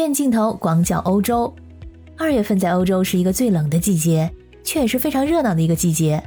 [0.00, 1.54] 院镜头广角欧洲。
[2.16, 4.28] 二月份在欧洲是一个最冷的季节，
[4.64, 6.20] 却也是非常热闹的一个季节，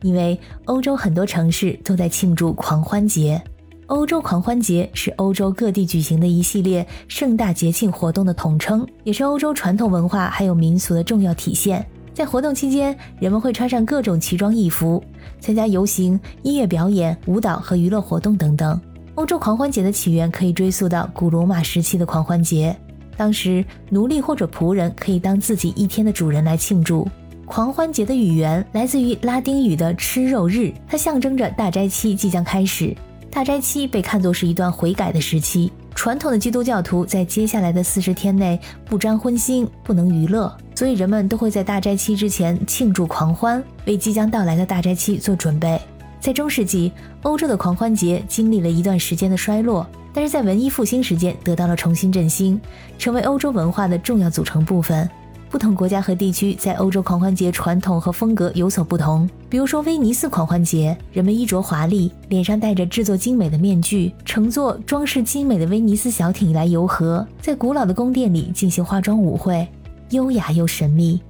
[0.00, 3.40] 因为欧洲很多城市都在庆祝狂欢节。
[3.86, 11.84] 欧洲狂欢节是欧洲各地举行的一系列盛大节庆活动的统称，也是欧洲传统文化还有民俗的重要体现。
[12.12, 15.00] 在活动期间，人们会穿上各种奇装异服，
[15.38, 18.80] 参加游行、音乐表演、舞蹈和娱乐活动等等。
[19.14, 22.76] 欧洲狂欢节的起源可以追溯到古罗马时期的狂欢节，
[23.16, 27.08] 当时奴隶或者仆人可以当自己一天的主人来庆祝。
[27.44, 32.96] 狂欢节的语言来自于拉丁语的“吃肉日”，它象征着大斋期即将开始。
[33.30, 45.80] 大斋期被看作是一段悔改的时期，传统的基督教徒在接下来的四十天内不沾荤腥，不能娱乐，所以人们都会在大斋期之前庆祝狂欢，为即将到来的大斋期做准备。
[46.20, 46.92] 在中世纪，
[47.22, 52.60] 欧洲的狂欢节经历了一段时间的衰落，但是在文艺复兴时间得到了重新振兴，
[52.98, 55.08] 成为欧洲文化的重要组成部分。
[55.48, 59.28] 不同国家和地区在欧洲狂欢节传统和风格有所不同。
[59.50, 69.68] 比如说，威尼斯狂欢节，人们衣着华丽，脸上戴着制作精美的面具，乘坐装饰精美的威尼斯小艇来游河，在古老的宫殿里进行化妆舞会，
[70.08, 71.20] 优雅又神秘。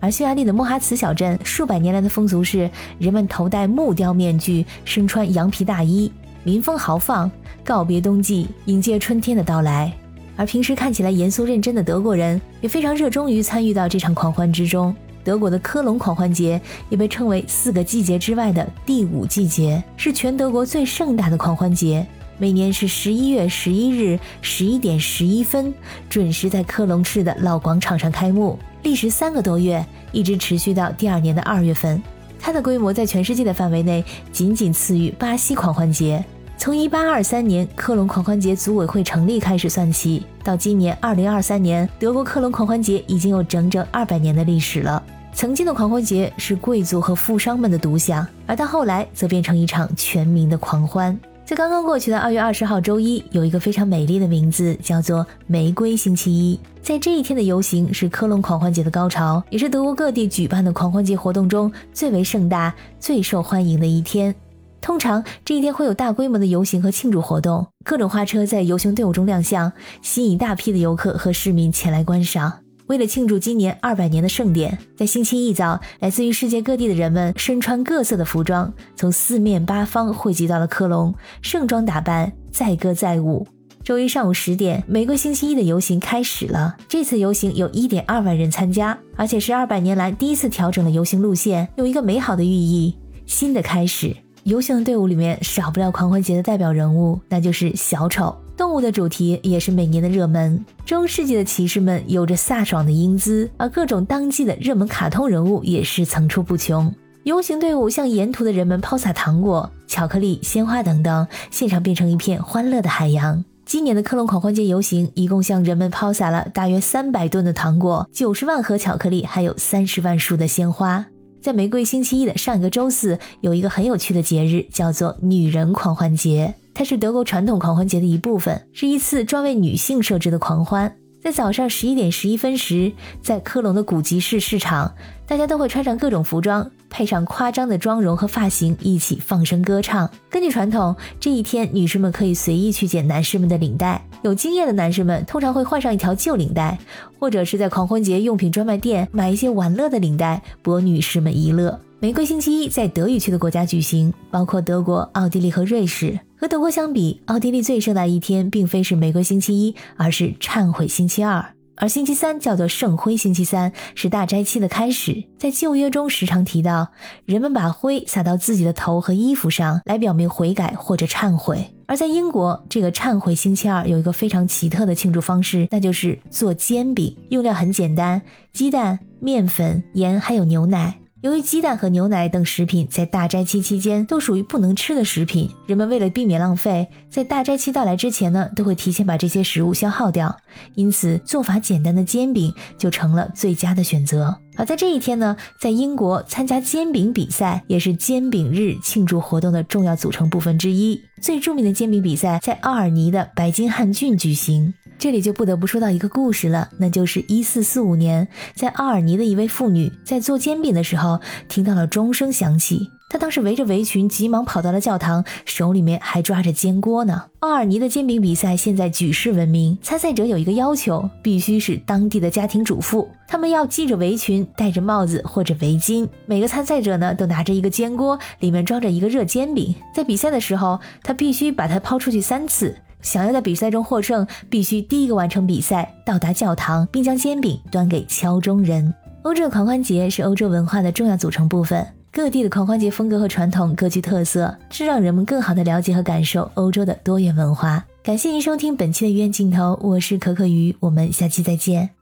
[0.00, 6.10] 而匈牙利的莫哈茨小镇，数百年来的风俗是，人们头戴木雕面具，身穿羊皮大衣，
[6.48, 7.30] 民风豪放，
[7.62, 9.92] 告别冬季，迎接春天的到来。
[10.34, 14.96] 而平时看起来严肃认真的德国人也非常热衷于参与到这场狂欢之中。
[15.22, 22.06] 德国的科隆狂欢节也被称为四个季节之外的第五季节，是全德国最盛大的狂欢节。
[22.38, 25.74] 每年是十一月十一日十一点十一分，
[26.08, 32.02] 准时在科隆市的老广场上开幕，历时三个多月，一直持续到第二年的二月份。
[32.40, 36.24] 它的规模在全世界的范围内仅仅次于巴西狂欢节。
[36.58, 45.00] 从一八二三年科隆狂欢节组委会成立开始算起，到今年二零二三年，德国科隆狂欢节已经有整整二百年的历史了。
[45.32, 51.16] 曾经的狂欢节是贵族和富商们的独享，而到后来则变成一场全民的狂欢。
[51.44, 56.58] 在刚刚过去的二月二十号周一，有一个非常美丽的名字，叫做玫瑰星期一。
[56.82, 64.34] 在这一天的游行是科隆狂欢节的高潮，也是德国各地举办的狂欢节活动中最为盛大、最受欢迎的一天。
[64.80, 69.72] 通常这一天会有大规模的游行和庆祝活动，各种花车在游行队伍中亮相，
[70.02, 72.60] 吸引大批的游客和市民前来观赏。
[72.86, 83.46] 为了庆祝今年二百年的盛典，在星期一早，来自于世界各地的人们身穿各色的服装，从四面八方汇集到了科隆，盛装打扮，载歌载舞。
[83.84, 86.76] 周一上午十点，玫瑰星期一的游行开始了。
[86.88, 92.96] 这次游行有一点二万人参加，而且是二百年来第一次调整了游行路线，有一个美好的寓意：
[93.26, 94.16] 新的开始。
[94.48, 98.34] 游行的队伍里面少不了狂欢节的代表人物，那就是小丑。
[98.56, 100.64] 动物的主题也是每年的热门。
[100.86, 106.90] 中世纪的骑士们有着飒爽的英姿，而各种当季的热门卡通人物也是层出不穷。
[107.24, 113.44] 游行队伍向沿途的人们抛洒糖果、巧克力、鲜花等等，现场变成一片欢乐的海洋。
[113.66, 121.04] 今年的科隆狂欢节游行一共向人们抛洒了大约三百吨的糖果、九十万盒巧克力，还有三十万束的鲜花。
[121.40, 126.54] 在玫瑰星期一的上一个周四，有一个很有趣的节日，叫做女人狂欢节。
[126.74, 130.96] 它是德国传统狂欢节的一部分，是一次专为女性设置的狂欢。
[131.28, 132.90] 在早上十一点十一分时，
[133.20, 134.94] 在科隆的古集市市场，
[135.26, 140.10] 大家都会穿上各种服装，配上夸张的妆容和发型，一起放声歌唱。
[140.30, 144.02] 根据传统，这一天女士们可以随意去剪男士们的领带。
[144.22, 146.78] 有经验的男士们通常会换上一条旧领带，
[147.18, 151.78] 或者是在狂欢节用品专卖店买一些玩乐的领带，博女士们一乐。
[152.00, 156.16] 玫瑰星期一在德语区的国家举行，包括德国、奥地利和瑞士。
[156.36, 161.44] 和德国相比，奥地利最盛大一天并非是玫瑰星期一，而是忏悔星期二。
[161.74, 165.24] 而星期三叫做圣灰星期三，是大斋期的开始。
[165.38, 166.88] 在旧约中时常提到，
[167.24, 171.74] 人们把灰撒到自己的头和衣服上来表明悔改或者忏悔。
[171.86, 177.16] 而在英国，这个忏悔星期二有一个非常奇特的庆祝方式，那就是做煎饼。
[177.30, 178.22] 用料很简单，
[178.52, 181.00] 鸡蛋、面粉、盐还有牛奶。
[181.20, 190.36] 由于鸡蛋和牛奶等食品在大斋期期间都属于不能吃的食品，人们为了避免浪费，在大斋期到来之前呢，都会提前把这些食物消耗掉。
[190.76, 194.38] 因此，做法简单的煎饼就成了最佳的选择。
[194.56, 201.00] 而在这一天呢，在英国参加煎饼比赛也是煎饼日庆祝活动的重要组成部分之一。
[201.20, 204.72] 最著名的煎饼比赛在奥尔尼的白金汉郡举行。
[204.98, 217.26] 这里就不得不说到一个故事了，那就是一四四五年，在奥尔尼的一位妇女在做煎饼的时候，听到了钟声响起，她当时围着围裙，急忙跑到了教堂，手里面还抓着煎锅呢。
[217.38, 226.08] 奥尔尼的煎饼比赛现在举世闻名，参赛者有一个要求，必须是当地的家庭主妇，他们要系着围裙，戴着帽子或者围巾。
[226.26, 229.72] 每个参赛者呢，都拿着一个煎锅，里面装着一个热煎饼。
[229.94, 232.76] 在比赛的时候，他必须把它抛出去三次。
[233.00, 238.92] 想要在比赛中获胜，必须第一个完成比赛，到达教堂，并将煎饼端给敲钟人。
[239.22, 241.86] 欧洲的狂欢节是欧洲文化的重要组成部分。
[242.10, 247.84] 各地的狂欢节风格和传统各具特色，这让人们更好的了解和感受欧洲的多元文化。
[248.02, 251.97] 感谢您收听本期的鱼眼镜头，我是可可鱼，我们下期再见。